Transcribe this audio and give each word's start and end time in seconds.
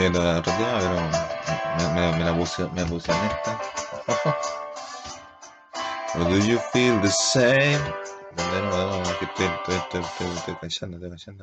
Pero 0.00 0.18
me, 1.76 1.88
me, 1.92 2.16
me 2.16 2.24
la 2.24 2.34
puse, 2.34 2.62
en 3.12 3.18
esta. 3.26 3.60
Do 6.14 6.38
you 6.38 6.58
feel 6.72 6.98
the 7.02 7.10
same? 7.10 7.78
De 8.34 8.62
nuevo, 8.62 9.02
que 9.18 9.26
estoy, 9.26 9.46
estoy, 9.46 9.74
estoy, 9.76 10.00
estoy, 10.00 10.54
estoy 10.56 10.70
la 11.02 11.08
música. 11.10 11.34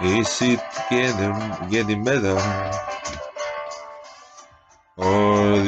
Is 0.00 0.40
it 0.40 0.60
getting, 0.88 1.68
getting 1.68 2.02
better? 2.02 2.87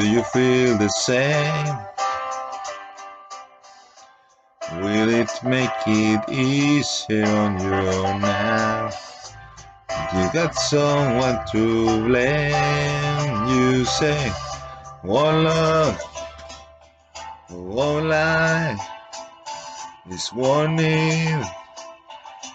Do 0.01 0.09
you 0.09 0.23
feel 0.23 0.79
the 0.79 0.89
same? 0.89 1.77
Will 4.81 5.11
it 5.11 5.31
make 5.45 5.69
it 5.87 6.27
easier 6.31 7.27
on 7.27 7.61
you 7.61 7.71
now? 7.71 8.89
You 10.15 10.31
got 10.33 10.55
someone 10.55 11.45
to 11.53 12.07
blame. 12.07 13.47
You 13.47 13.85
say, 13.85 14.33
one 15.02 15.45
love, 15.45 16.01
one 17.51 18.09
life 18.09 18.80
is 20.11 20.33
warning 20.33 21.45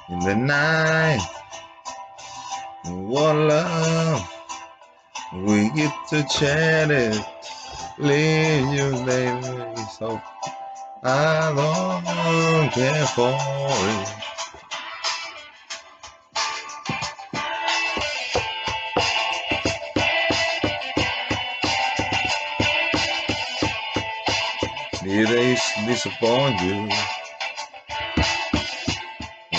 in 0.09 0.19
the 0.19 0.35
night. 0.35 1.21
One 2.85 3.47
love, 3.47 4.33
we 5.31 5.69
get 5.75 5.93
to 6.09 6.25
chat 6.27 6.89
it. 6.89 7.34
Leave 7.97 8.73
you, 8.73 9.05
baby, 9.05 9.81
so 9.97 10.21
I 11.01 11.53
don't 11.55 12.69
care 12.71 13.05
for 13.05 13.31
it. 13.31 14.25
Did 25.01 25.29
I 25.29 25.85
disappoint 25.85 26.59
you? 26.63 26.89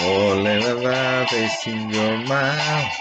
Or 0.04 0.34
let 0.34 0.76
laugh 0.82 1.30
taste 1.30 1.66
in 1.68 1.88
your 1.88 2.18
mouth? 2.18 2.92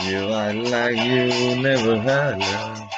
You 0.00 0.32
act 0.32 0.56
like 0.56 0.96
you 0.96 1.60
never 1.60 2.00
had 2.00 2.38
love. 2.38 2.91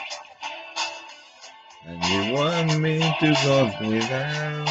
And 1.86 2.02
you 2.04 2.32
want 2.32 2.80
me 2.80 2.98
to 2.98 3.34
go 3.44 3.70
without? 3.86 4.64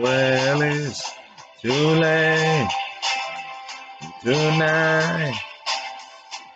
Well, 0.00 0.62
it's 0.62 1.12
too 1.60 1.70
late 1.70 2.70
tonight 4.22 5.38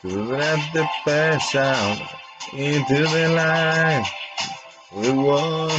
to 0.01 0.09
let 0.09 0.73
the 0.73 0.89
past 1.05 1.55
out 1.55 2.01
into 2.55 2.95
the 2.95 3.29
light. 3.29 4.11
We 4.91 5.11
won, 5.13 5.71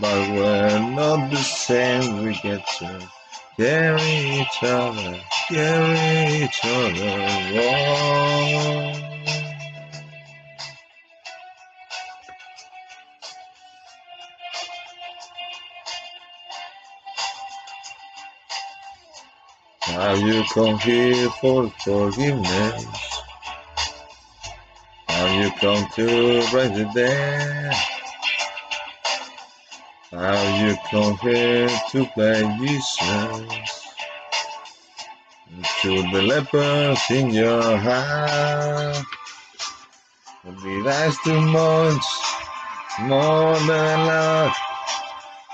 but 0.00 0.30
we're 0.30 0.78
not 0.78 1.28
the 1.30 1.36
same. 1.38 2.24
We 2.24 2.34
get 2.34 2.64
to 2.78 3.08
carry 3.56 4.42
each 4.42 4.62
other, 4.62 5.20
carry 5.48 6.44
each 6.44 6.60
other 6.62 7.18
on. 9.04 9.09
Now 20.00 20.14
you 20.14 20.42
come 20.54 20.78
here 20.78 21.28
for 21.42 21.70
forgiveness. 21.84 22.86
Now 25.10 25.26
you 25.38 25.50
come 25.60 25.86
to 25.96 26.06
break 26.50 26.72
the 26.72 26.90
day. 26.94 27.70
Now 30.10 30.64
you 30.64 30.74
come 30.90 31.18
here 31.18 31.68
to 31.90 32.06
play 32.14 32.40
Jesus. 32.60 33.94
To 35.82 36.02
the 36.12 36.22
lepers 36.22 36.98
in 37.10 37.28
your 37.28 37.76
heart. 37.76 39.04
Maybe 40.44 40.82
that's 40.82 41.22
too 41.22 41.40
much, 41.42 42.04
more 43.00 43.54
than 43.68 44.06
love. 44.06 44.56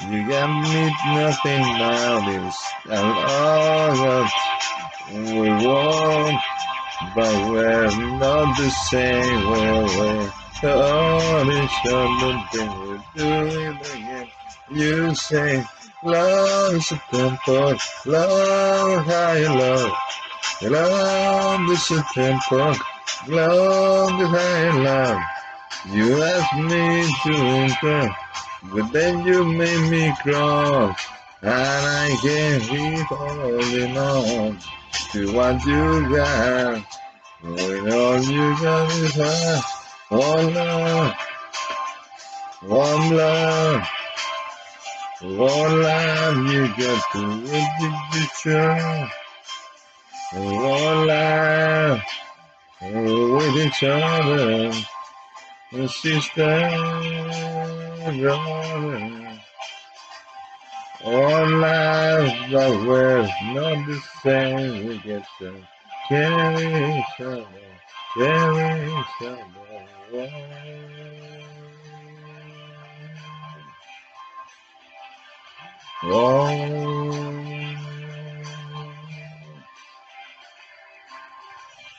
You 0.09 0.29
got 0.29 0.49
me 0.63 0.95
nothing 1.17 1.63
now. 1.81 2.21
This 2.27 2.66
and 2.89 3.19
all 3.29 3.97
that 3.97 4.31
we 5.13 5.49
want, 5.67 6.41
but 7.15 7.51
we're 7.51 8.19
not 8.19 8.57
the 8.57 8.71
same. 8.91 9.51
We're 9.51 10.31
we're 10.63 10.73
on 10.73 11.53
each 11.53 11.81
other, 11.87 12.45
then 12.53 12.71
we 12.89 12.99
do 13.17 13.79
again. 13.95 14.29
You 14.71 15.15
say 15.15 15.65
love 16.03 16.75
is 16.75 16.93
a 16.93 17.03
temple, 17.11 17.77
love 18.07 19.07
how 19.07 19.33
you 19.33 19.49
love, 19.49 19.93
love 20.63 21.71
is 21.71 21.91
a 21.91 22.05
temple, 22.15 22.75
love 23.29 24.21
is 24.21 24.29
how 24.29 24.83
love. 24.83 25.23
You 25.91 26.23
asked 26.23 26.57
me 26.57 27.07
to 27.25 27.35
enter, 27.35 28.17
but 28.73 28.93
then 28.93 29.25
you 29.27 29.45
made 29.45 29.91
me 29.91 30.15
crawl. 30.23 30.95
And 31.43 31.53
I 31.53 32.17
can't 32.23 32.63
keep 32.63 33.07
holding 33.09 33.97
on 33.97 34.59
to 35.13 35.33
what 35.33 35.65
you 35.67 36.17
got. 36.17 36.83
When 37.43 37.93
all 37.93 38.21
you 38.23 38.59
got 38.59 38.91
is 38.93 39.15
her, 39.15 39.63
one 40.09 40.55
love, 40.55 41.15
one 42.63 43.17
love, 43.17 43.89
one 45.21 45.83
love 45.83 46.37
you 46.51 46.69
got 46.69 47.13
to 47.13 47.41
with 47.43 47.71
the 47.81 47.91
future. 48.13 49.11
One 50.33 51.07
love, 51.07 52.03
with 52.81 53.57
each 53.57 53.85
other, 53.85 54.73
a 55.73 55.89
sister, 55.89 56.71
brother. 58.21 59.26
One 61.03 61.61
life, 61.61 62.51
but 62.53 62.71
we're 62.87 63.23
not 63.55 63.87
the 63.87 64.01
same. 64.23 64.89
We 64.89 64.99
get 64.99 65.25
to 65.39 65.63
carry 66.09 66.99
each 66.99 67.21
other, 67.21 67.47
carry 68.15 68.93
each 68.93 69.23
other. 69.23 69.43
Eh, 70.15 70.31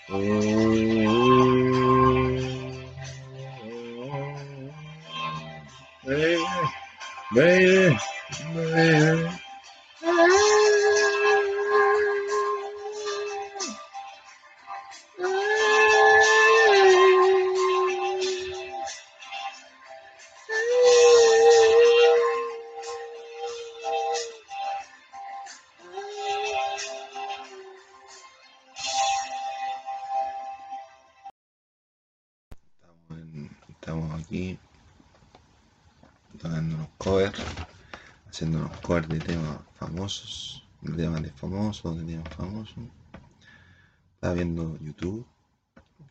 baby, 0.10 1.08
baby, 6.06 6.46
baby. 7.36 8.17
Estamos, 33.70 34.20
aquí 34.20 34.60
tocando 36.40 36.76
unos 36.76 36.90
covers, 36.98 37.42
haciendo 38.38 38.60
unos 38.60 38.80
covers 38.82 39.10
de 39.10 39.20
temas 39.20 39.58
famosos, 39.74 40.64
de 40.82 40.94
temas 40.94 41.24
de 41.24 41.32
famosos, 41.32 41.98
de 41.98 42.04
temas 42.06 42.36
famosos. 42.36 42.78
Estaba 44.14 44.36
viendo 44.36 44.78
YouTube, 44.78 45.26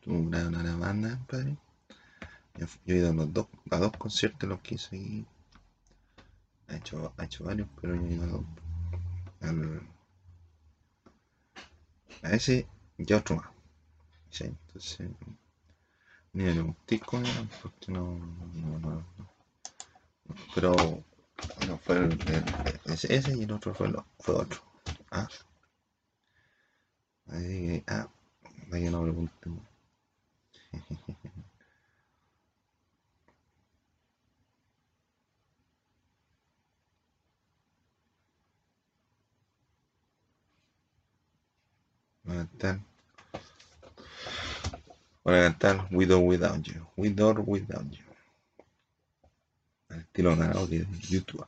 tuve 0.00 0.16
una, 0.16 0.48
una 0.48 0.74
banda, 0.76 1.24
padre. 1.28 1.56
Yo, 2.56 2.66
he 2.86 2.96
ido 2.96 3.10
a 3.10 3.12
los 3.12 3.32
dos, 3.32 3.46
a 3.70 3.76
dos 3.76 3.92
conciertos 3.96 4.48
los 4.48 4.60
que 4.60 4.74
hice 4.74 4.96
aquí. 4.96 5.26
Ha 6.66 6.74
hecho, 6.74 7.12
ha 7.16 7.24
hecho 7.24 7.44
varios, 7.44 7.68
pero 7.80 7.94
yo 7.94 8.02
he 8.08 8.14
ido 8.14 8.24
a 8.24 8.26
dos. 8.26 8.44
Al- 9.42 9.82
a 12.24 12.30
ese 12.32 12.66
y 12.98 13.12
otro 13.12 13.36
más. 13.36 13.50
¿sí? 14.30 14.46
Entonces, 14.46 15.10
ni 16.32 16.48
un 16.58 16.74
tico, 16.86 17.20
porque 17.62 17.92
no, 17.92 18.18
no, 18.18 18.78
no, 18.80 18.90
no. 18.90 19.30
Pero 20.52 20.74
no 21.68 21.78
fue 21.78 21.96
el, 21.96 22.12
el- 22.28 22.44
ese, 22.92 23.14
y 23.36 23.42
el 23.44 23.52
otro 23.52 23.74
fue, 23.74 23.88
lo, 23.88 24.04
fue 24.20 24.34
otro. 24.36 24.60
Ah. 25.10 25.28
Que, 27.28 27.84
ah, 27.86 28.08
que 28.70 28.90
no 28.90 29.02
pregunten. 29.02 29.60
Voy 42.24 42.36
a 45.36 45.42
cantar 45.44 45.88
With 45.92 46.12
or 46.12 46.20
Without 46.24 46.64
You. 46.64 46.86
With 46.96 47.20
or 47.20 47.42
Without 47.42 47.92
You. 47.92 48.05
tiro 50.12 50.34
nao 50.36 50.66
que 50.66 50.86
YouTube. 51.10 51.44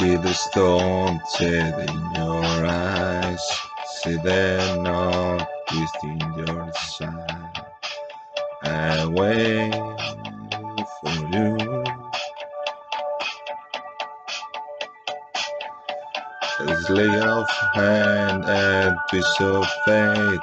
See 0.00 0.16
the 0.16 0.32
storm 0.32 1.20
set 1.26 1.90
in 1.90 2.14
your 2.14 2.64
eyes. 2.64 3.44
See 4.00 4.16
the 4.16 4.80
north 4.80 5.46
twist 5.68 5.96
in 6.04 6.18
your 6.38 6.72
side. 6.72 7.66
I 8.62 9.04
wait 9.04 9.74
for 11.02 11.16
you. 11.36 11.84
As 16.60 16.88
lay 16.88 17.20
of 17.20 17.50
hand 17.74 18.44
and 18.46 18.96
twist 19.10 19.38
of 19.42 19.66
fate. 19.84 20.40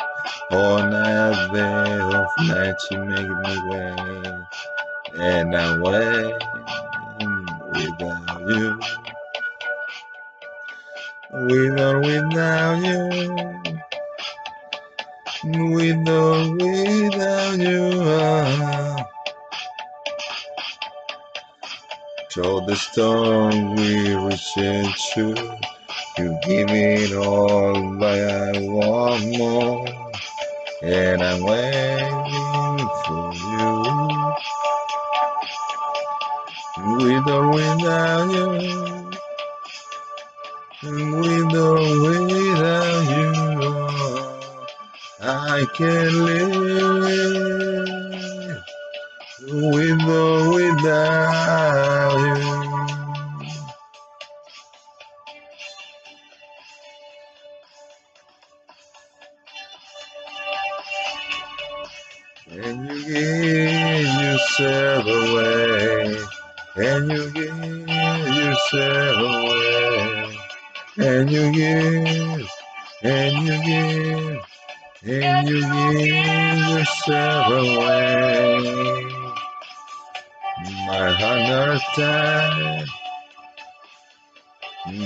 On 0.51 0.93
a 0.93 1.49
day 1.51 1.99
of 2.15 2.27
night, 2.47 2.75
she 2.87 2.95
make 2.95 3.27
me 3.27 3.55
wait. 3.69 4.33
And 5.19 5.55
I 5.55 5.79
wait 5.79 6.43
without 7.73 8.41
you. 8.47 8.79
With 11.37 11.79
or 11.79 11.99
without 12.01 12.79
you. 12.83 13.63
With 15.43 16.09
or 16.09 16.55
without 16.57 17.59
you. 17.59 17.91
ah. 18.05 19.05
Through 22.31 22.65
the 22.67 22.75
storm 22.75 23.75
we 23.75 24.15
reach 24.15 24.57
you. 25.17 25.35
You 26.17 26.39
give 26.45 26.69
it 26.71 27.13
all, 27.15 27.97
but 27.99 28.19
I 28.19 28.59
want 28.61 29.37
more. 29.37 29.87
And 30.83 31.23
I'm 31.23 31.43
waiting 31.43 32.89
for 33.05 33.33
you. 33.35 34.35
With 36.97 37.27
or 37.29 37.49
without 37.51 38.31
you. 38.31 39.06
With 40.83 41.55
or 41.55 41.75
without 42.03 43.09
you. 43.09 43.33
ah. 43.61 44.67
I 45.21 45.65
can 45.75 46.25
live 46.25 46.55
with 49.41 50.03
or 50.03 50.49
without 50.53 51.46
and 71.27 71.35
you 71.35 71.51
give, 71.51 72.49
and 73.03 73.47
you 73.47 73.63
give, 73.65 74.45
and 75.03 75.49
you 75.49 75.61
give 75.61 76.69
yourself 76.69 77.47
away. 77.47 79.05
My 80.85 81.11
heart 81.11 81.81
time, 81.97 82.87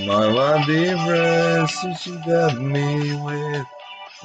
my 0.06 0.32
what 0.32 0.66
difference 0.68 2.00
she 2.00 2.16
got 2.24 2.60
me 2.60 3.20
with, 3.24 3.66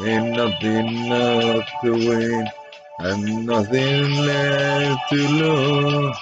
ain't 0.08 0.36
nothing 0.38 1.10
left 1.10 1.72
to 1.84 1.94
win, 1.94 2.48
and 3.00 3.46
nothing 3.48 4.16
left 4.18 5.10
to 5.10 5.16
lose. 5.16 6.18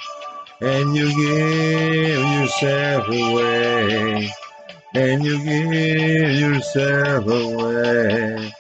And 0.62 0.96
you 0.96 1.08
give 1.10 2.20
yourself 2.40 3.08
away, 3.10 4.32
and 4.96 5.26
you 5.26 5.38
give 5.44 6.32
yourself 6.40 7.26
away, 7.26 8.54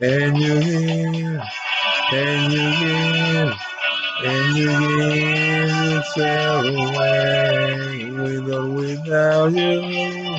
and 0.00 0.36
you 0.36 0.60
give, 0.60 1.42
and 2.12 2.52
you 2.52 2.70
give, 2.80 3.54
and 4.24 4.56
you 4.56 4.68
give 4.68 5.68
yourself 5.90 6.64
away, 6.66 8.10
with 8.10 8.52
or 8.52 8.68
without 8.68 9.52
you, 9.52 10.36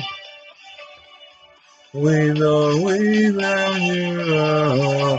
with 1.94 2.40
or 2.40 2.84
without 2.84 3.80
you, 3.80 5.18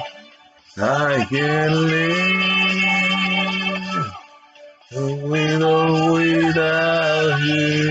I 0.77 1.25
can 1.29 1.87
live. 1.87 2.51
With 4.93 5.61
or 5.63 6.11
without 6.13 7.39
you. 7.41 7.90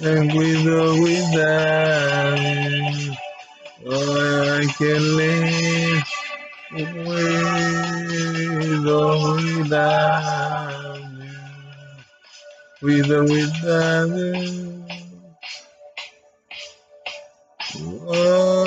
And 0.00 0.32
with 0.34 0.66
or 0.66 1.00
without 1.02 2.38
you, 2.38 3.12
oh, 3.86 4.58
I 4.58 4.66
can 4.72 5.16
live 5.16 5.53
or 8.88 9.36
without 9.36 11.00
you, 11.18 11.30
with 12.82 13.10
without 13.30 14.08
you. 14.08 14.86
Oh, 18.08 18.63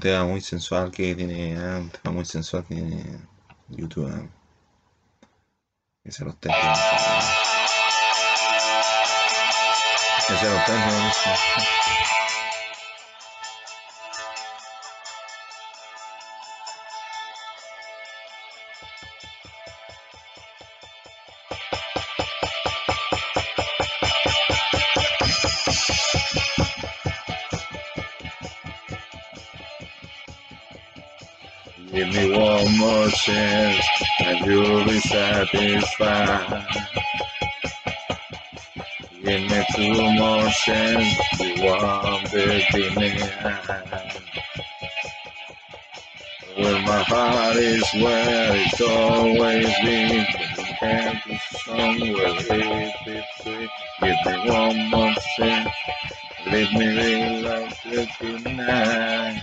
un 0.00 0.02
tema 0.02 0.24
muy 0.24 0.40
sensual 0.40 0.90
que 0.90 1.14
tiene, 1.14 1.52
¿eh? 1.52 1.76
un 1.78 1.90
tema 1.90 2.14
muy 2.14 2.24
sensual 2.24 2.64
que 2.64 2.74
tiene 2.74 3.20
YouTube. 3.68 4.08
¿eh? 4.08 4.30
Que 6.02 6.10
se 6.10 6.24
los 6.24 6.40
tengo. 6.40 6.56
Que 10.26 10.36
se 10.38 10.48
los 10.48 10.64
tengo. 10.64 12.19
More 33.30 33.80
and 34.20 34.46
you'll 34.46 34.84
be 34.84 34.98
satisfied. 35.00 36.66
Give 39.22 39.42
me 39.42 39.64
two 39.74 40.12
more 40.18 40.48
chances, 40.50 41.40
you 41.40 41.64
won't 41.64 42.32
be 42.32 42.64
denied. 42.72 43.80
Well, 46.58 46.82
my 46.82 47.02
heart 47.04 47.56
is 47.56 47.84
where 47.94 48.56
it's 48.56 48.80
always 48.80 49.66
been. 49.82 50.26
Can't 50.80 51.18
go 51.26 51.36
somewhere 51.64 52.36
if 52.38 53.06
it's 53.06 53.42
free. 53.42 53.68
Give 54.00 54.16
me 54.26 54.50
one 54.50 54.90
more 54.90 55.14
chance. 55.36 55.74
Let 56.46 56.72
me 56.72 57.42
love 57.42 57.72
you 57.84 58.06
tonight. 58.18 59.42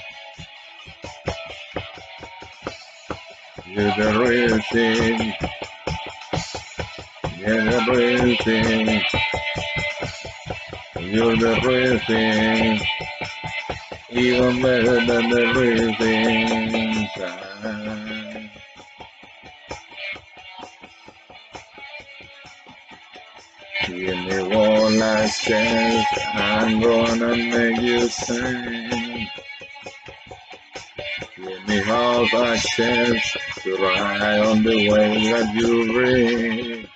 You're 3.70 3.92
the 3.98 4.10
real 4.24 4.60
thing. 4.72 5.34
You're 7.38 7.66
the 7.66 7.82
real 7.92 8.36
thing. 8.38 9.02
You're 11.00 11.36
the 11.36 11.54
real 11.68 12.00
thing. 12.08 12.80
Even 14.10 14.62
better 14.62 15.06
than 15.06 15.30
the 15.30 15.54
real 15.54 15.94
thing. 15.96 17.10
Give 23.86 24.18
me 24.18 24.56
one 24.56 24.98
last 24.98 25.42
chance. 25.42 26.08
I'm 26.34 26.80
gonna 26.80 27.36
make 27.36 27.82
you 27.82 28.08
sing. 28.08 29.28
Give 31.36 31.68
me 31.68 31.78
half 31.84 32.34
a 32.34 32.58
chance 32.58 33.38
to 33.68 33.84
ride 33.84 34.40
on 34.40 34.64
the 34.64 34.90
way 34.90 35.32
that 35.32 35.54
you 35.54 35.92
bring. 35.92 36.88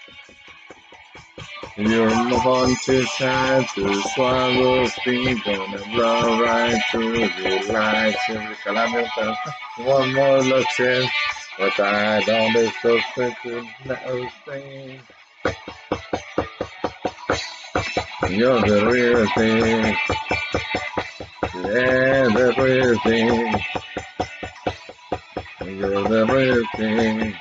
You're 1.76 2.10
my 2.10 2.38
haunted 2.38 3.08
side 3.08 3.68
to 3.76 4.02
swallow 4.14 4.84
on 4.84 5.72
the 5.72 5.84
blow 5.92 6.42
right 6.42 6.82
through 6.92 7.14
in 7.14 8.46
the 8.50 8.56
calamity. 8.64 9.34
One 9.78 10.14
more 10.14 10.40
look 10.40 10.68
chance, 10.68 11.12
but 11.58 11.78
I 11.80 12.22
don't 12.22 12.56
expect 12.56 13.44
to 13.44 13.66
nothing. 13.86 15.02
You're 18.30 18.62
the 18.62 18.86
real 18.92 19.28
thing. 19.36 19.96
Yeah, 21.54 22.24
the 22.30 22.54
real 22.58 23.00
thing. 23.00 23.71
You're 25.82 26.04
the 26.04 26.26
real 26.28 26.64
thing. 26.78 27.36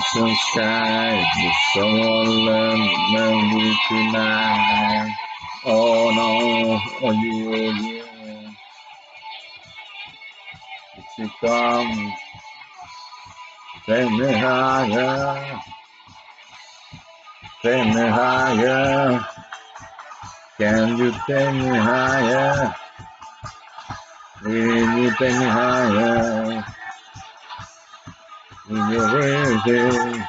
Crimson 0.00 0.36
sky. 0.52 1.24
Did 1.36 1.52
someone 1.74 2.28
learn 2.46 3.54
me 3.54 3.76
tonight? 3.88 5.14
Oh 5.66 6.10
no, 6.14 6.80
oh 7.02 7.12
you, 7.12 7.54
oh 7.54 7.70
you. 7.80 8.04
If 10.96 11.18
you 11.18 11.30
come, 11.40 12.12
take 13.86 14.10
me 14.10 14.32
higher, 14.32 15.60
take 17.62 17.86
me 17.86 18.06
higher. 18.08 19.26
Can 20.58 20.98
you 20.98 21.12
take 21.26 21.54
me 21.54 21.76
higher? 21.76 22.74
Will 24.44 24.98
you 24.98 25.10
take 25.16 25.38
me 25.38 25.44
higher? 25.46 26.64
You're 28.70 29.02
everything, 29.02 30.22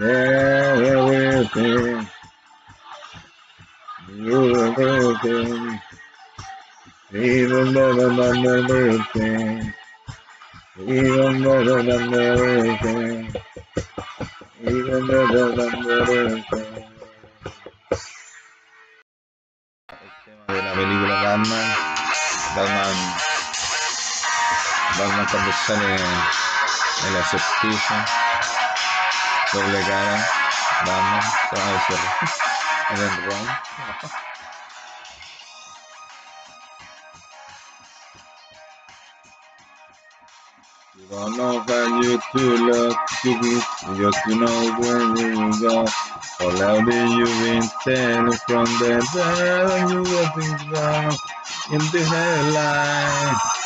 yeah, 0.00 0.72
everything. 0.88 2.08
You're 4.16 4.56
everything, 4.68 5.80
even 7.12 7.74
better 7.74 8.08
than 8.16 8.46
everything, 8.46 9.74
even 10.80 11.42
better 11.42 11.82
than 11.82 12.14
everything, 12.14 13.34
even 14.62 15.06
better 15.06 15.48
than 15.56 15.74
everything. 15.90 16.84
De 20.48 20.62
la 20.62 20.72
película 20.72 21.16
Batman, 21.22 21.70
Batman, 22.56 22.96
Batman 24.96 25.26
cuando 25.30 25.52
sale 25.66 26.47
el 27.06 27.16
acertijo, 27.16 27.94
doble 29.52 29.80
cara, 29.82 30.28
decir, 31.72 31.98
el 32.90 33.24
Ron. 33.24 33.46
You 40.94 41.06
don't 41.10 41.36
know 41.36 41.60
how 41.60 42.00
you 42.02 42.18
to 42.18 42.56
look 42.66 42.98
to 43.22 43.40
be, 43.40 43.60
just 43.96 44.18
to 44.24 44.34
know 44.34 44.72
where 44.80 45.02
you 45.16 45.60
go. 45.60 45.86
How 45.86 46.50
loudly 46.50 47.16
you've 47.16 47.40
been 47.44 47.62
telling 47.84 48.32
from 48.46 48.64
the 48.80 48.98
and 49.70 49.90
you 49.90 50.02
down 50.74 51.12
in 51.70 51.78
the 51.78 52.04
headline 52.04 53.57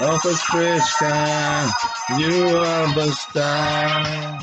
of 0.00 0.24
a 0.24 0.34
sky. 0.34 1.70
You 2.18 2.56
are 2.56 2.94
the 2.94 3.10
star. 3.12 4.40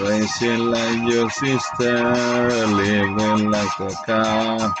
Racing 0.00 0.70
like 0.70 1.12
your 1.12 1.28
sister, 1.30 2.66
living 2.66 3.50
like 3.50 3.78
a 3.80 3.90
car. 4.06 4.74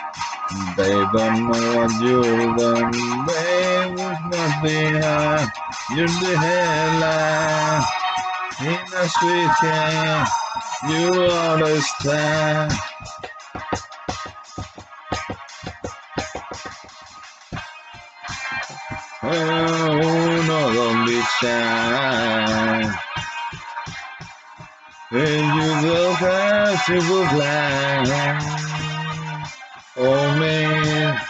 They 0.76 0.94
don't 1.12 1.50
know 1.50 1.76
what 1.76 1.92
you've 2.02 2.56
done, 2.56 2.90
babe, 3.26 3.92
it's 3.92 4.20
not 4.32 4.52
there. 4.64 5.52
You're 5.94 6.08
the 6.08 6.32
headline 6.44 7.84
in 8.68 8.88
a 8.94 9.08
sweet. 9.08 9.56
You 10.88 11.06
are 11.30 11.58
the 11.58 11.80
star. 11.80 12.68
uno 19.22 20.72
donde 20.74 21.22
shine. 21.38 22.92
And 25.12 25.54
you 25.56 25.90
go 25.90 26.14
past, 26.14 26.88
you 26.88 27.00
go 27.00 27.28
blind. 27.30 28.10
Oh 29.96 30.38
man, 30.38 31.20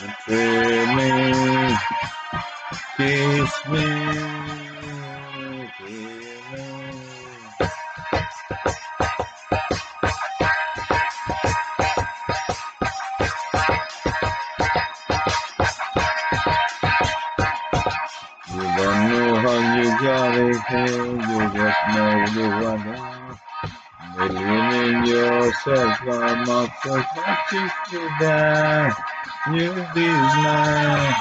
betray 0.00 0.86
me, 0.96 1.76
kiss 2.96 3.52
me. 3.68 4.41
I'm 25.64 26.44
not 26.44 26.70
so 26.82 26.96
happy 26.96 27.68
to 27.90 27.98
die. 28.18 28.92
You 29.52 29.70
be 29.94 30.08
mine. 30.42 31.14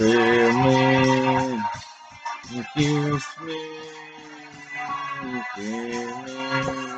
thrill 0.00 0.54
me, 0.64 1.62
kiss 2.76 3.26
me, 3.44 3.58
kill 5.54 6.22
me. 6.24 6.89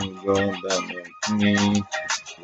I'm 0.00 0.24
gonna 0.24 0.52
make 0.88 1.30
me. 1.40 1.82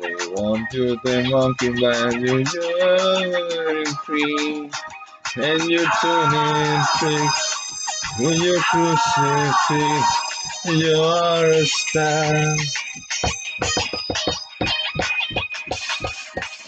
They 0.01 0.15
want 0.33 0.73
you 0.73 0.97
to 0.97 1.29
monkey 1.29 1.69
by 1.69 2.09
you, 2.11 2.43
you're 2.53 3.85
free. 4.05 4.69
And 5.37 5.63
you're 5.69 5.89
turning 6.01 6.81
tricks 6.97 7.55
with 8.19 8.43
your 8.43 8.59
crucifix. 8.59 10.05
You 10.65 10.97
are 10.99 11.45
a 11.45 11.65
star. 11.65 12.57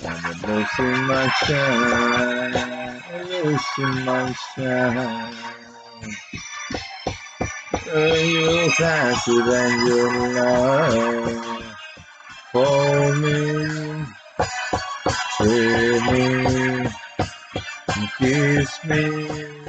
I'm 0.06 0.42
losing 0.42 1.08
my 1.08 1.30
shine, 1.30 3.04
losing 3.28 4.06
my 4.06 4.34
shine. 4.56 5.67
You 7.88 8.70
faster 8.72 9.44
than 9.46 9.88
your 9.88 10.12
love 10.36 11.78
for 12.52 13.16
me, 13.16 14.06
thrill 15.38 16.02
me, 16.12 16.90
kiss 18.20 18.84
me, 18.86 19.67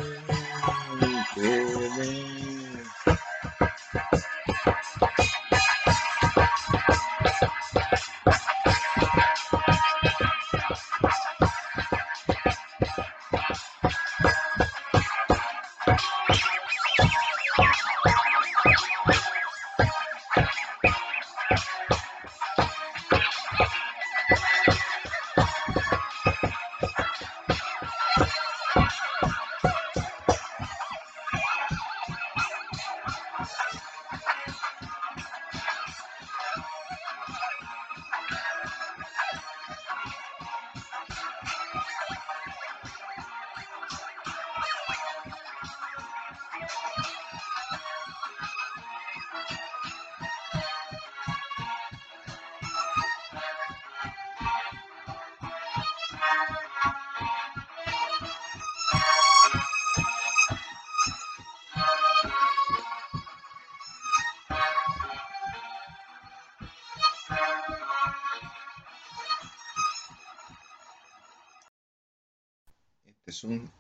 es 73.39 73.45
un 73.45 73.73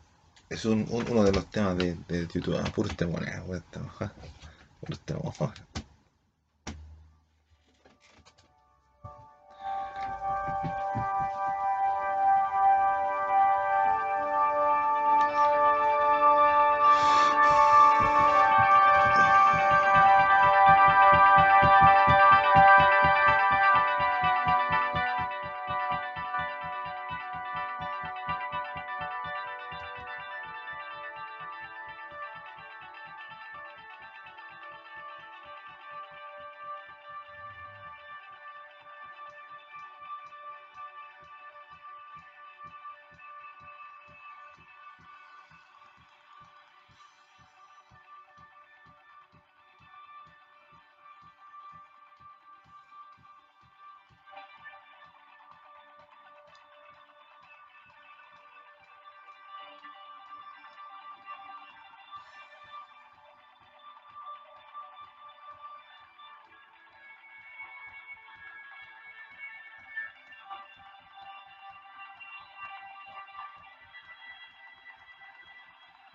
es 0.50 0.64
un, 0.66 0.86
un- 0.90 1.06
uno 1.10 1.24
de 1.24 1.32
los 1.32 1.50
temas 1.50 1.76
de, 1.78 1.96
de 1.96 2.28
YouTube, 2.28 2.56
ah, 2.58 2.70
puro 2.72 2.90
puro 3.46 3.62
tema, 3.64 3.90
ja, 3.92 4.16
puro 4.80 4.96
tema, 5.04 5.22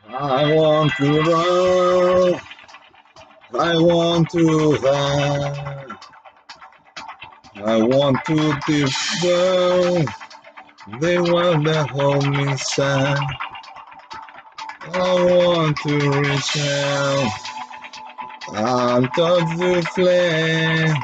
I 0.10 0.54
want 0.54 0.92
to 0.98 1.22
run, 1.22 2.42
I 3.54 3.76
want 3.78 4.30
to 4.32 4.78
hide, 4.82 5.98
I 7.64 7.82
want 7.82 8.18
to 8.26 8.54
down, 9.24 10.06
they 11.00 11.20
want 11.20 11.66
to 11.66 11.84
hold 11.86 12.30
me 12.30 12.44
inside. 12.44 13.20
I 14.94 15.26
want 15.26 15.78
to 15.78 15.96
reach 15.96 16.58
out. 16.58 17.32
Touch 19.16 19.58
the 19.58 19.82
flame. 19.96 20.96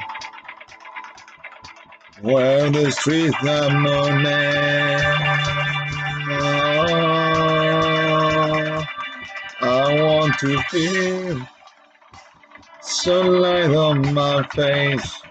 Where 2.22 2.70
the 2.70 2.92
streets 2.92 3.36
have 3.38 3.72
no 3.72 4.22
name. 4.22 5.79
To 10.40 10.58
feel 10.70 11.48
sunlight 12.82 13.72
on 13.72 14.14
my 14.14 14.42
face. 14.56 15.22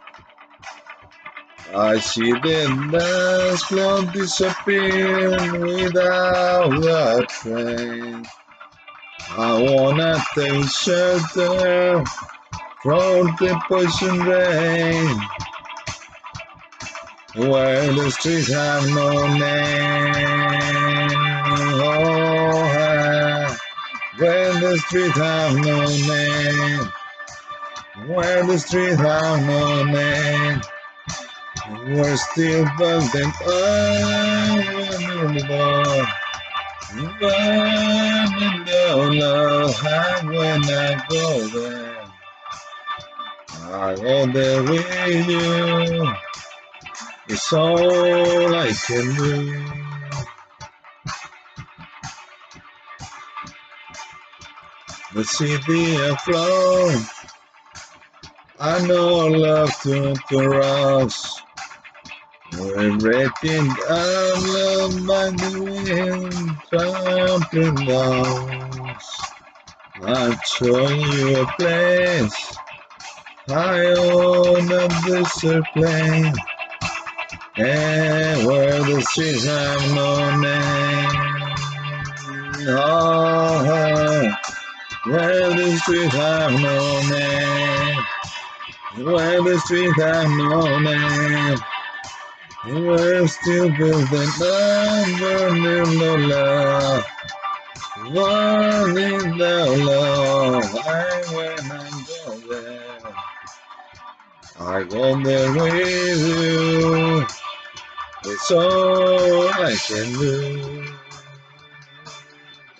I 1.74 1.98
see 1.98 2.32
the 2.32 2.88
dance 2.92 3.62
floor 3.62 4.02
disappear 4.12 5.30
without 5.60 6.74
a 6.84 7.26
trace. 7.26 8.28
I 9.30 9.62
wanna 9.62 10.22
take 10.34 10.68
shelter 10.68 12.04
from 12.82 13.34
the 13.40 13.58
poison 13.66 14.18
rain, 14.20 15.20
where 17.48 17.92
the 17.94 18.10
streets 18.10 18.52
have 18.52 18.86
no 18.90 19.26
name. 19.38 21.27
Where 24.18 24.52
the 24.60 24.78
streets 24.78 25.16
have 25.16 25.54
no 25.56 25.86
name, 25.86 26.92
where 28.08 28.44
the 28.44 28.58
streets 28.58 29.00
have 29.00 29.46
no 29.46 29.84
name. 29.84 30.60
We're 31.86 32.16
still 32.16 32.68
building 32.78 33.32
up 33.46 33.98
Burning 37.20 38.64
down 38.64 39.18
love, 39.18 39.86
and 39.86 40.30
when 40.30 40.64
I 40.64 41.06
go 41.08 41.46
there, 41.48 42.04
I 43.62 43.94
go 43.94 44.26
there 44.26 44.62
with 44.64 45.28
you. 45.28 46.12
It's 47.28 47.52
all 47.52 48.54
I 48.54 48.72
can 48.72 49.14
do. 49.16 49.64
The 55.14 55.24
sea 55.24 55.56
city 55.56 55.96
afloat, 55.96 57.02
I 58.60 58.86
know 58.86 59.26
love 59.28 59.72
to, 59.80 60.14
us. 60.60 61.42
We're 62.52 62.98
breaking 62.98 63.68
down 63.88 64.36
love 64.52 65.06
by 65.06 65.30
the 65.30 65.52
wind, 65.64 66.58
trampling 66.68 67.74
down. 67.86 68.96
I'm 70.02 70.38
showing 70.44 71.00
you 71.00 71.40
a 71.40 71.46
place 71.56 72.56
high 73.48 73.94
on 73.94 74.70
a 74.70 74.88
desert 75.06 75.64
plain, 75.72 76.34
and 77.56 78.46
where 78.46 78.78
the 78.78 79.00
streets 79.00 79.44
have 79.44 79.94
no 79.94 80.40
name. 80.40 81.18
Oh, 82.70 84.37
where 85.10 85.50
the 85.50 85.76
streets 85.78 86.14
have 86.14 86.52
no 86.52 87.00
name, 87.08 88.04
where 89.06 89.42
the 89.42 89.58
streets 89.60 89.96
have 90.02 90.28
no 90.28 90.78
name. 90.78 91.58
We're 92.66 93.26
still 93.28 93.70
building 93.70 94.30
under 94.42 95.50
new 95.54 96.28
love. 96.28 97.06
One 98.12 98.98
in 98.98 99.38
the 99.38 99.84
love. 99.86 100.76
I 100.86 101.22
when 101.34 101.72
I 101.72 102.04
go 102.08 102.38
there. 102.50 103.14
I 104.60 104.82
go 104.84 105.22
there 105.22 105.52
with 105.52 106.20
you. 106.38 107.26
It's 108.24 108.50
all 108.50 109.48
I 109.48 109.76
can 109.86 110.12
do. 110.18 110.84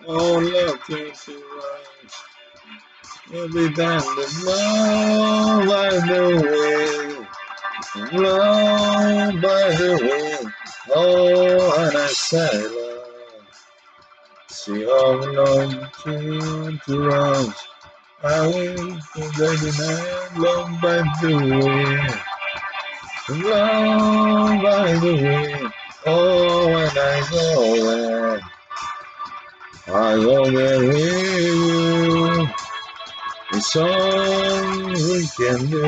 Oh, 0.07 0.39
love 0.39 0.85
to 0.87 1.11
to 1.11 1.33
us. 1.59 1.88
Be 3.31 3.69
down 3.69 4.01
the 4.01 4.43
love 4.47 5.67
by 5.69 5.91
the 5.91 6.25
way. 6.49 7.27
Blown 8.11 9.41
by 9.43 9.69
the 9.77 9.99
wind, 10.01 10.53
oh, 10.95 11.87
and 11.87 11.97
I 11.99 12.07
sail 12.07 13.05
See 14.49 14.87
all 14.87 15.23
alone 15.23 15.91
to, 16.05 16.79
to 16.87 17.01
rise. 17.01 17.69
I 18.25 18.51
for 19.13 19.29
the 19.29 19.73
night, 19.79 20.35
blown 20.35 20.81
by 20.81 20.99
the 21.21 21.37
wind. 21.37 22.21
Blown 23.43 24.63
by 24.63 24.93
the 24.95 25.15
wind, 25.15 25.73
oh, 26.07 26.67
when 26.69 26.99
I 26.99 27.29
go 27.31 27.85
there. 27.85 28.41
I 29.89 30.17
go 30.17 30.51
there 30.51 30.81
with 30.81 30.99
you. 30.99 32.58
It's 33.59 33.75
all 33.75 33.83
we 34.87 35.27
can 35.37 35.69
do. 35.69 35.83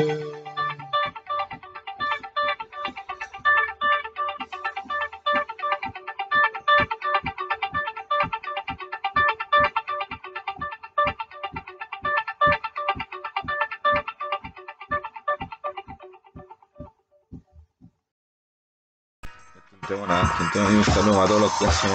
bueno, 19.95 20.13
un 20.67 20.83
saludo 20.83 21.21
a 21.21 21.25
todos 21.25 21.41
los 21.41 21.51
que 21.53 21.67
hacen 21.67 21.91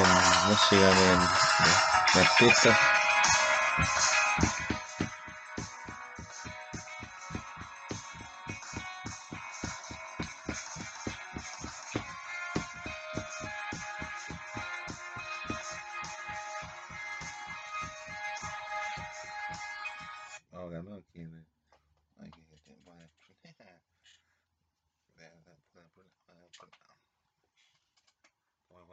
música 0.48 0.88
de, 0.96 2.70
de. 2.70 2.95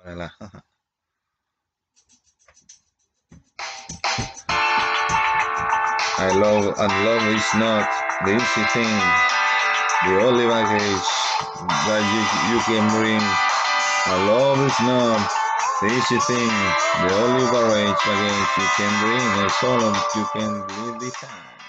And 0.05 0.19
love 7.05 7.27
is 7.29 7.47
not 7.55 7.87
the 8.25 8.31
easy 8.35 8.65
thing, 8.73 8.99
the 10.05 10.21
only 10.23 10.47
baggage 10.47 11.09
that 11.87 12.03
you, 12.11 12.21
you 12.51 12.59
can 12.67 12.85
bring. 12.91 13.23
And 14.07 14.27
love 14.27 14.59
is 14.59 14.79
not 14.81 15.19
the 15.81 15.87
easy 15.87 16.19
thing, 16.19 16.51
the 17.07 17.15
only 17.23 17.45
baggage, 17.51 17.99
you 18.57 18.67
can 18.77 18.93
bring 19.01 19.45
is 19.45 19.63
all 19.63 19.95
you 20.15 20.25
can 20.33 20.51
leave 20.67 20.99
behind. 20.99 21.62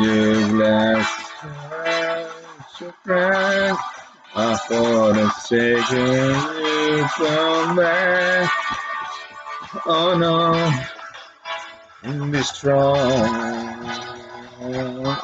And 0.00 0.06
if 0.06 0.50
you 0.52 0.58
last 0.58 1.32
your 2.80 2.94
breath, 3.04 3.78
I 4.32 4.56
for 4.68 5.12
the 5.12 5.28
sake 5.30 5.90
you 5.90 7.04
come 7.16 7.76
back. 7.76 8.52
Oh 9.86 10.16
no, 10.16 10.70
be 12.30 12.42
strong. 12.42 13.58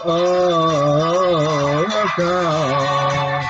Oh, 0.06 1.86
God. 2.16 3.44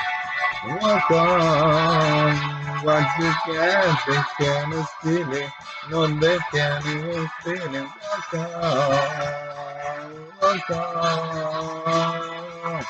Walk 0.79 1.11
on. 1.11 2.64
What 2.85 3.03
you 3.17 3.31
can, 3.45 3.97
they 4.07 4.21
can't 4.37 4.85
steal 4.99 5.33
it. 5.33 5.49
No, 5.89 6.05
they 6.05 6.37
can't 6.51 6.85
even 6.85 7.29
steal 7.41 7.75
it. 7.75 7.89
Walk 8.03 8.33
on. 8.35 10.11
Walk 10.41 10.69
on. 10.69 12.85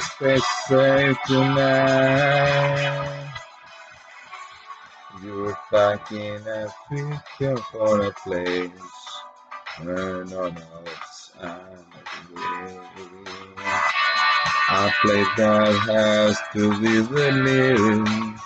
Stay 0.00 0.38
safe 0.38 1.18
tonight. 1.26 3.32
You're 5.22 5.56
packing 5.70 6.46
a 6.46 6.68
picture 6.88 7.56
for 7.72 8.02
a 8.02 8.12
place 8.12 8.70
none 9.82 10.32
of 10.32 10.56
us 10.58 11.32
agree. 11.38 12.78
A 14.72 14.92
place 15.02 15.28
that 15.36 15.74
has 15.88 16.38
to 16.54 16.80
be 16.80 17.02
believed 17.08 18.08
and 18.08 18.38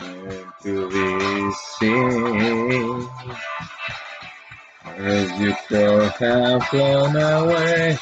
to 0.00 0.88
be 0.90 1.52
seen. 1.52 3.08
As 4.84 5.40
you 5.40 5.54
could 5.68 6.10
have 6.12 6.64
flown 6.68 7.16
away, 7.16 7.98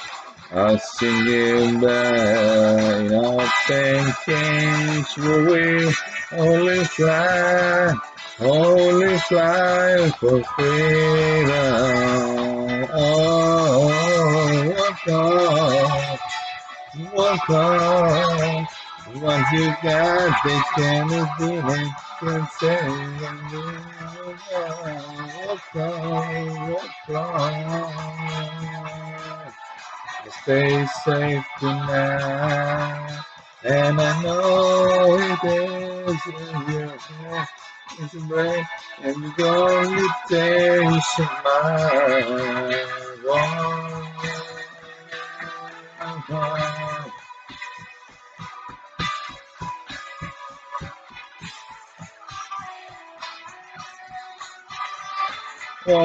I'll 0.52 0.78
sing 0.78 1.26
you 1.26 1.80
back. 1.80 3.10
Nothing 3.10 4.12
changed, 4.26 5.18
we 5.18 5.92
only 6.38 6.84
fly, 6.84 7.94
only 8.40 9.18
fly 9.18 10.10
for 10.20 10.42
freedom. 10.54 11.52
Oh, 12.94 13.88
walk 14.76 15.08
on, 15.08 16.18
walk 17.14 17.50
on. 17.50 18.81
Once 19.08 19.52
you 19.52 19.66
got 19.82 20.42
the 20.44 20.64
chance, 20.76 21.12
feeling 21.36 21.90
can 22.20 22.46
say 22.60 22.78
and 22.78 23.52
walk 25.44 25.76
on, 25.76 26.70
walk 26.70 27.08
on. 27.10 27.92
Stay 30.42 30.86
safe 31.04 31.46
tonight. 31.58 33.24
And 33.64 34.00
I 34.00 34.22
know 34.22 35.18
it 35.18 35.44
is 35.44 36.26
in 36.26 36.56
your 36.72 36.96
hand. 36.96 37.48
It's 37.98 38.14
a 38.14 38.20
break, 38.20 38.64
and 39.02 39.16
you're 39.16 39.34
going 39.36 39.96
to 39.96 40.08
take 40.28 41.02
mind. 55.86 55.96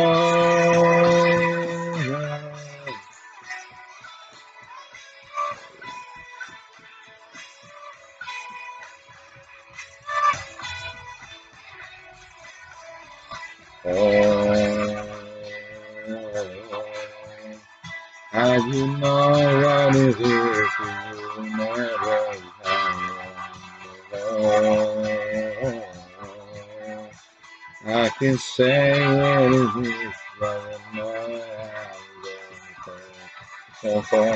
I 18.33 18.57
do 18.71 18.87
not 18.99 19.31
what 19.63 19.95
it 19.95 20.19
can 28.19 28.37
say 28.37 29.17
what 29.17 29.53
it 29.53 29.87
is, 29.87 30.13
but 30.39 30.49
I 30.49 30.97
know 30.97 31.41
I'm 33.83 34.01
far. 34.03 34.33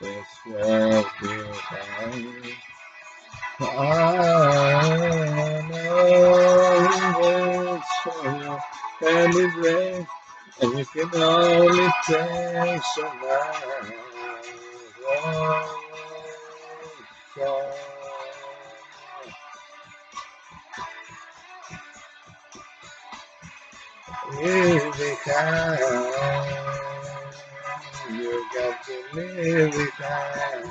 This 0.00 0.26
world 0.46 1.06
is 1.22 1.58
I 3.60 5.62
know 5.70 7.76
it's 7.76 7.90
and 9.02 9.36
it's 9.36 9.56
rain, 9.56 10.06
and 10.62 10.78
you 10.78 10.84
can 10.86 11.22
only 11.22 11.88
take 12.06 12.82
so 12.84 13.04
Leave 24.32 24.82
behind, 24.96 25.78
you 28.10 28.44
got 28.54 28.84
to 28.84 28.96
leave 29.14 29.70
behind. 29.70 30.70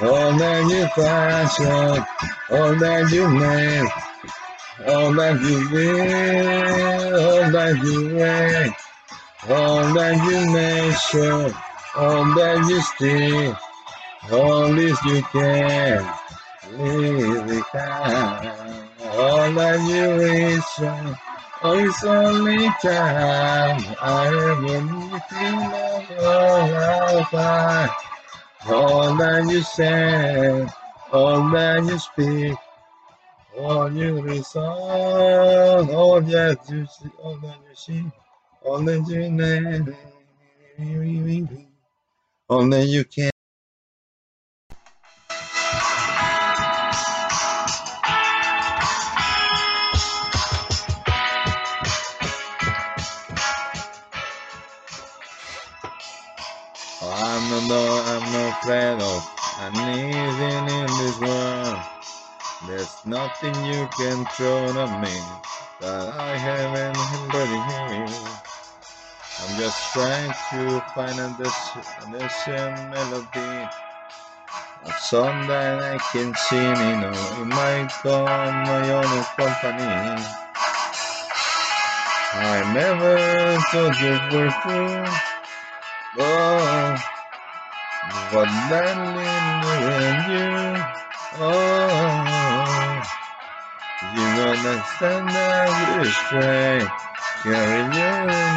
All 0.00 0.32
that 0.36 0.68
you 0.68 0.86
fashion, 1.00 2.04
all 2.50 2.74
that 2.74 3.12
you 3.12 3.28
make, 3.28 3.92
all 4.88 5.12
that 5.12 5.40
you 5.42 5.58
will, 5.70 7.20
all 7.20 7.50
that 7.52 7.84
you 7.84 8.16
wear, 8.16 8.76
all 9.48 9.94
that 9.94 10.16
you 10.26 10.52
measure, 10.52 11.54
all 11.96 12.24
that 12.34 12.58
you 12.68 12.80
steal, 12.80 13.56
all 14.32 14.74
this 14.74 15.04
you 15.04 15.22
can 15.22 16.04
live 16.78 17.46
behind, 17.46 18.91
all 19.12 19.52
that 19.52 19.80
you 19.88 20.04
reach, 20.18 20.72
oh, 21.62 21.78
it's 21.78 22.04
only 22.04 22.68
time 22.82 23.80
I 24.00 24.30
will 24.62 24.82
meet 24.82 25.22
you 25.32 26.24
all. 26.24 26.52
All 28.68 29.16
that 29.16 29.48
you 29.50 29.60
say, 29.62 30.66
all 31.12 31.50
that 31.50 31.84
you 31.84 31.98
speak, 31.98 32.56
all 33.58 33.92
you 33.92 34.22
resolve, 34.22 35.90
all 35.90 36.20
that 36.20 36.58
you 36.70 36.86
see, 36.86 37.10
all 37.20 37.36
that 37.38 37.56
you 37.68 37.74
see, 37.74 38.04
all 38.62 38.78
that 38.78 39.08
you 39.08 39.30
name, 39.30 39.96
all 42.48 42.68
that 42.68 42.86
you 42.86 43.04
can. 43.04 43.31
I'm 58.64 58.68
afraid 58.68 59.00
of 59.02 59.28
anything 59.60 60.68
in 60.68 60.86
this 60.86 61.20
world. 61.20 61.80
There's 62.68 63.06
nothing 63.06 63.54
you 63.64 63.88
can 63.96 64.24
throw 64.26 64.66
at 64.66 65.00
me 65.00 65.18
that 65.80 66.14
I 66.14 66.36
haven't 66.36 66.96
already 67.34 67.58
here. 67.72 68.06
I'm 69.40 69.58
just 69.58 69.92
trying 69.92 70.32
to 70.50 70.80
find 70.94 71.18
a 71.18 71.34
destination 71.42 72.90
melody, 72.90 73.68
a 74.84 74.92
song 74.92 75.46
that 75.48 75.82
I 75.82 75.98
can 76.12 76.32
sing, 76.36 76.60
you 76.60 76.96
know, 77.00 77.42
in 77.42 77.48
my 77.48 77.90
own, 78.04 78.54
my 78.62 78.90
own 78.92 79.24
company. 79.36 80.22
I 82.34 82.72
never 82.74 83.58
thought 83.72 84.00
you 84.00 84.38
were 84.38 84.50
true. 84.62 85.04
Oh, 86.18 87.11
what 88.02 88.48
darling 88.68 89.62
when 89.86 90.16
you, 90.30 90.84
oh, 91.38 93.02
you 94.14 94.26
understand 94.42 95.28
that 95.28 95.68
we're 95.96 96.10
straight, 96.10 96.88
carry 97.42 97.82
you. 97.94 98.52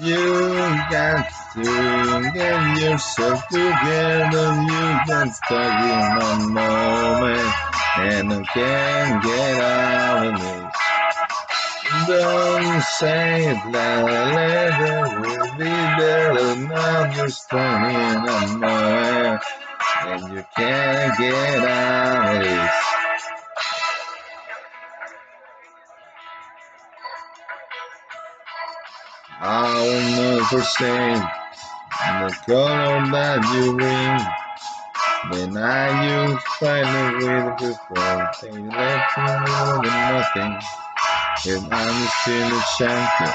You 0.00 0.26
got 0.90 1.28
to 1.54 2.30
get 2.34 2.82
yourself 2.82 3.46
together. 3.48 4.62
You 4.62 4.82
got 5.06 5.28
stuck 5.30 5.74
in 5.84 6.22
a 6.22 6.48
moment 6.50 7.54
and 7.96 8.32
I 8.32 8.42
can't 8.52 9.22
get 9.22 9.60
out 9.62 10.26
of 10.26 10.40
this. 10.40 10.83
Don't 12.06 12.82
say 12.82 13.58
that 13.72 14.04
later 14.34 15.20
will 15.20 15.52
be 15.56 15.64
better 15.64 16.74
understanding 16.74 18.28
and 18.28 18.60
nowhere 18.60 19.40
and 20.02 20.32
you 20.34 20.44
can't 20.56 21.18
get 21.18 21.64
out. 21.64 22.70
I 29.40 29.72
will 29.82 30.40
never 30.40 30.62
say 30.62 31.14
the 32.20 32.36
color 32.46 33.06
that 33.12 33.40
you 33.54 33.76
bring. 33.76 34.20
When 35.30 35.56
I 35.56 35.86
you 36.06 36.38
finally 36.58 37.24
with 37.24 37.58
before 37.58 37.76
phone, 37.94 38.26
they 38.42 38.76
left 38.76 39.18
me 39.18 39.24
more 39.24 39.82
than 39.82 40.14
nothing. 40.14 40.83
And 41.46 41.74
I'm 41.74 42.08
still 42.22 42.48
a 42.48 42.64
champion, 42.78 43.34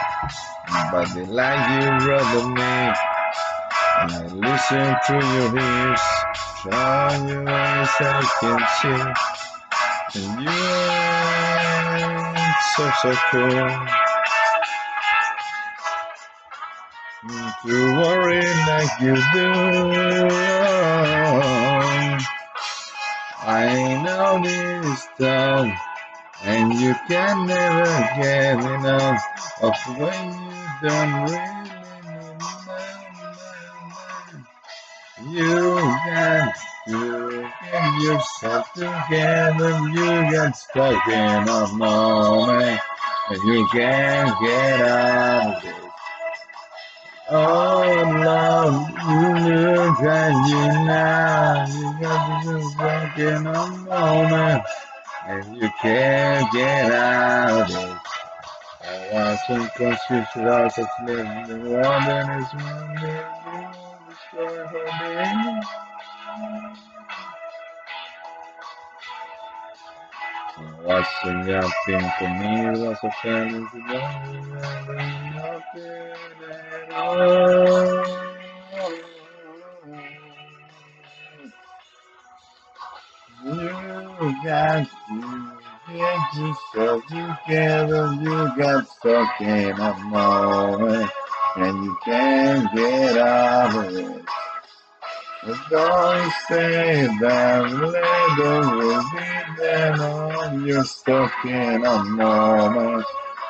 but 0.91 1.13
the 1.13 1.26
light 1.32 1.62
you 1.78 2.10
to 2.10 2.41
me. 2.50 2.74
I 4.02 4.26
listen 4.34 4.89
to 5.06 5.13
your 5.13 5.54
ears, 5.62 6.04
show 6.58 6.74
your 7.28 7.45
eyes 7.48 7.93
I 8.00 8.26
can 8.39 8.62
see. 8.82 9.02
And 10.19 10.41
you're 10.41 10.89
so, 12.74 12.84
so 13.04 13.12
cool. 13.30 13.69
To 17.62 17.78
worry 18.02 18.48
like 18.65 18.93
you 19.02 19.15
do. 19.34 19.50
I 23.41 24.02
know 24.04 24.41
this 24.41 25.02
time, 25.19 25.72
and 26.43 26.73
you 26.73 26.95
can 27.08 27.47
never 27.47 27.86
get 28.21 28.63
enough 28.63 29.23
of 29.62 29.75
when 29.97 30.34
you 30.34 30.89
don't 30.89 31.23
really 31.25 31.49
need. 31.65 31.89
You 35.32 35.75
got 35.75 36.56
to 36.88 37.49
get 37.62 38.02
yourself 38.02 38.73
together. 38.73 39.80
You 39.89 40.32
got 40.32 40.56
stuck 40.56 41.08
in 41.08 41.49
a 41.49 41.67
moment, 41.73 42.80
and 43.30 43.43
you 43.43 43.67
can't 43.73 44.34
get 44.41 44.82
out 44.82 45.58
of 45.58 45.65
it. 45.65 45.75
Oh 47.32 47.84
love, 48.25 48.89
you 48.89 49.52
look 49.52 49.99
at 49.99 50.34
you 50.47 50.86
now. 50.88 51.67
You 51.67 52.02
got 52.02 52.43
to 52.43 52.56
be 52.56 52.63
stuck 52.63 53.19
in 53.19 53.45
a 53.45 53.67
moment, 53.86 54.63
and 55.30 55.58
you 55.58 55.70
can't 55.80 56.52
get 56.52 56.92
out 56.92 57.62
of 57.62 57.70
it. 57.70 57.98
I 58.82 59.10
was 59.13 59.39
unconscious 59.50 60.28
without 60.36 60.74
such 60.74 60.88
living 61.06 61.48
the 61.48 61.56
and 62.10 62.42
it's 62.42 62.54
one 62.54 62.96
day 62.96 63.26
destroy 64.10 64.65
her 64.65 64.86
name. 65.00 65.62
A 70.58 70.60
yapping 71.48 72.12
for 72.18 72.30
me, 72.39 72.52
it 72.65 72.80
was 72.80 72.98
a 73.04 73.12
fantasy, 73.22 73.78
nothing 73.78 74.52
at 76.92 76.94
all. 76.94 78.06
You 83.41 83.56
got 84.43 84.86
to 85.08 85.52
get 85.88 86.36
yourself 86.36 87.04
together. 87.08 88.13
You 88.21 88.52
got 88.58 88.89
stuck 88.89 89.39
in 89.39 89.80
a 89.80 89.97
moment 89.97 91.10
and 91.56 91.86
you 91.86 91.97
can't 92.04 92.75
get 92.75 93.17
out 93.17 93.75
of 93.78 93.95
it. 93.95 94.25
But 95.45 95.58
don't 95.69 96.34
say 96.49 97.08
that 97.21 97.71
later 97.71 98.75
will 98.75 99.04
be 99.13 99.56
there. 99.58 99.95
No, 99.95 100.62
you're 100.65 100.84
stuck 100.84 101.34
in 101.45 101.86
a 101.86 102.04
moment 102.04 103.06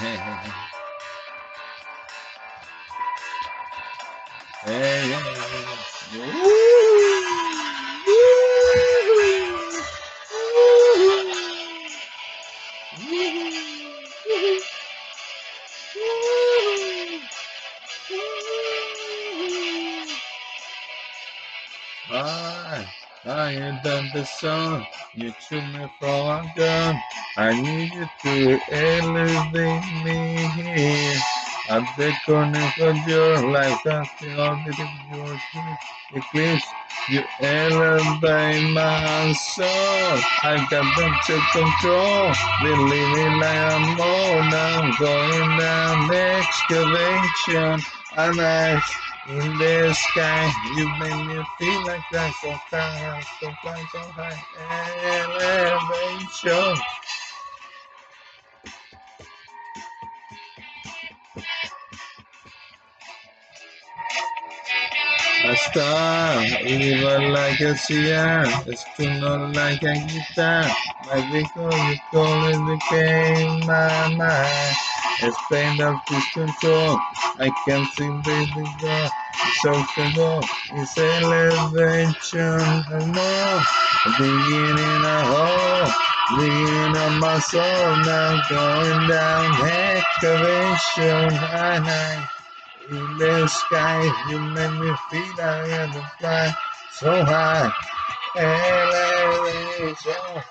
Hey, 0.05 0.19
I, 22.11 22.87
I 23.27 23.53
am 23.53 23.81
done 23.83 24.11
the 24.15 24.25
song. 24.27 24.87
You 25.15 25.33
took 25.49 25.65
me 25.65 25.87
for 26.01 26.07
a 26.07 26.53
gun. 26.57 27.01
I 27.37 27.61
need 27.61 27.93
you 27.93 28.07
to 28.23 28.61
elevate 28.71 29.83
me 30.05 30.37
here. 30.55 31.17
At 31.69 31.83
the 31.97 32.15
corner 32.25 32.73
of 32.79 33.09
your 33.09 33.51
life, 33.51 33.81
that's 33.85 34.15
the 34.21 34.37
only 34.41 34.73
thing 34.73 34.89
yours. 35.11 35.41
Eclipse, 36.13 36.65
you 37.11 37.25
elevate 37.41 38.71
my 38.73 39.33
soul. 39.33 39.67
I 40.45 40.65
got 40.71 40.87
them 40.97 41.13
to 41.27 41.41
control. 41.51 42.33
Believing 42.63 43.41
like 43.41 43.59
I'm 43.59 44.01
on. 44.01 44.55
I'm 44.55 44.95
going 45.01 45.59
down 45.59 46.07
the 46.07 46.23
excavation. 46.39 47.81
And 48.17 48.41
I 48.41 48.81
in 49.27 49.57
the 49.59 49.93
sky, 49.95 50.53
you 50.77 50.87
make 50.99 51.27
me 51.27 51.43
feel 51.59 51.83
like 51.87 52.03
that 52.13 52.35
so 52.35 52.53
high, 52.71 53.23
so 53.41 53.51
fly, 53.63 53.83
so 53.91 54.01
high. 54.13 54.39
Elevation. 56.05 56.77
A 65.47 65.55
star, 65.57 66.41
live 66.65 67.31
like 67.31 67.61
a 67.61 67.77
seer, 67.77 68.45
a 68.47 69.21
not 69.21 69.55
like 69.55 69.83
a 69.83 69.95
guitar. 69.95 70.65
My 71.05 71.21
vehicle, 71.31 71.71
you 71.71 71.97
call 72.11 72.45
it 72.49 72.65
became 72.65 73.61
my 73.67 74.09
mind. 74.17 74.77
A 75.23 75.31
pain 75.51 75.81
of 75.83 76.01
this 76.09 76.31
control, 76.31 76.99
I 77.39 77.51
can't 77.67 77.87
see 77.89 78.09
baby 78.25 78.65
girl. 78.81 79.11
So 79.61 79.75
simple, 79.95 80.41
it's 80.73 80.97
elevation 80.97 82.41
and 82.41 83.15
more. 83.15 83.61
Beginning 84.17 85.05
a 85.05 85.21
hole, 85.29 85.93
beginning 86.39 86.97
of 86.97 87.21
my 87.21 87.39
soul, 87.41 87.97
now 88.09 88.41
going 88.49 89.09
down 89.09 89.61
excavation 89.69 91.31
high 91.37 91.81
high. 91.81 92.29
In 92.91 93.19
the 93.19 93.49
sky, 93.49 94.03
you 94.29 94.39
make 94.39 94.73
me 94.73 94.95
feel 95.11 95.41
I 95.41 95.69
am 95.69 95.93
fly 96.19 96.55
so 96.93 97.25
high. 97.25 97.73
Elevation. 98.37 100.43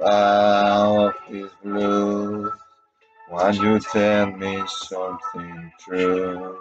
Out 0.00 1.08
of 1.08 1.14
this 1.30 1.50
blue. 1.62 2.50
Why 3.28 3.50
you 3.50 3.78
tell 3.80 4.30
me 4.32 4.62
something 4.66 5.72
true? 5.80 6.56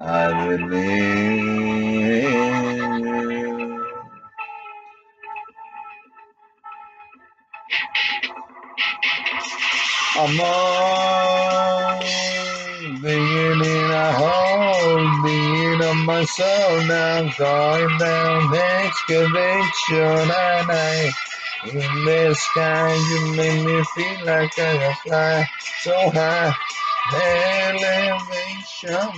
I 0.00 0.46
believe 0.46 1.42
you. 3.00 3.86
I'm 10.18 10.40
on 10.40 11.66
beginning 13.02 13.90
a 13.90 14.12
hole, 14.12 15.22
being 15.22 15.82
of 15.82 15.96
my 16.06 16.24
soul 16.24 16.80
now 16.86 17.30
going 17.38 17.98
down 17.98 18.54
excavation 18.54 20.30
and 20.30 20.70
I 20.70 21.12
in 21.64 22.04
the 22.04 22.34
sky 22.34 22.94
you 22.94 23.36
make 23.36 23.64
me 23.64 23.82
feel 23.94 24.26
like 24.26 24.58
I 24.58 24.76
can 24.78 24.94
fly 25.02 25.48
so 25.82 26.10
high. 26.10 26.54
Elevation. 27.72 29.12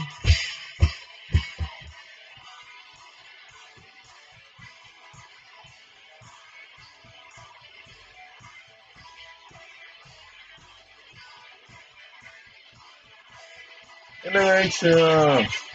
Elevation 14.25 15.68